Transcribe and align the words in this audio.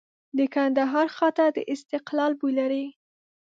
د 0.37 0.39
کندهار 0.53 1.07
خټه 1.15 1.45
د 1.55 1.57
استقلال 1.73 2.31
بوی 2.39 2.53
لري. 2.59 2.85